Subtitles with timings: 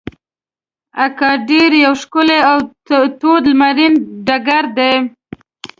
[1.05, 2.57] اګادیر یو ښکلی او
[3.19, 3.93] تود لمرین
[4.25, 4.93] ډګر دی.